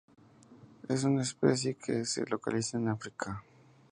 [0.89, 3.43] Es una especie que se localiza en África.